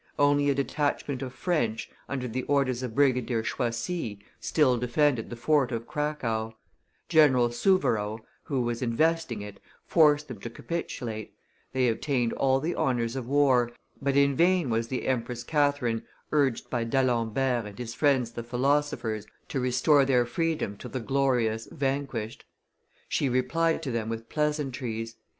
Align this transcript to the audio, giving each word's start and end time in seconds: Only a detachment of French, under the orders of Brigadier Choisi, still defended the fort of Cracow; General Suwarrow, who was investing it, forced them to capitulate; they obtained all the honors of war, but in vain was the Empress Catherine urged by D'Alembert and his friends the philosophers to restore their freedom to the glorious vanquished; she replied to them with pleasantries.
Only 0.17 0.49
a 0.49 0.55
detachment 0.55 1.21
of 1.21 1.31
French, 1.31 1.87
under 2.09 2.27
the 2.27 2.41
orders 2.45 2.81
of 2.81 2.95
Brigadier 2.95 3.43
Choisi, 3.43 4.17
still 4.39 4.75
defended 4.79 5.29
the 5.29 5.35
fort 5.35 5.71
of 5.71 5.85
Cracow; 5.85 6.55
General 7.07 7.51
Suwarrow, 7.51 8.17
who 8.45 8.61
was 8.63 8.81
investing 8.81 9.43
it, 9.43 9.59
forced 9.85 10.27
them 10.27 10.39
to 10.39 10.49
capitulate; 10.49 11.35
they 11.71 11.87
obtained 11.87 12.33
all 12.33 12.59
the 12.59 12.73
honors 12.73 13.15
of 13.15 13.27
war, 13.27 13.71
but 14.01 14.17
in 14.17 14.35
vain 14.35 14.71
was 14.71 14.87
the 14.87 15.05
Empress 15.05 15.43
Catherine 15.43 16.01
urged 16.31 16.71
by 16.71 16.83
D'Alembert 16.83 17.67
and 17.67 17.77
his 17.77 17.93
friends 17.93 18.31
the 18.31 18.41
philosophers 18.41 19.27
to 19.49 19.59
restore 19.59 20.03
their 20.03 20.25
freedom 20.25 20.77
to 20.77 20.89
the 20.89 20.99
glorious 20.99 21.67
vanquished; 21.71 22.43
she 23.07 23.29
replied 23.29 23.83
to 23.83 23.91
them 23.91 24.09
with 24.09 24.29
pleasantries. 24.29 25.17